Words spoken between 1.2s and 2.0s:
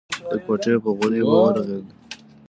به ورغړېد.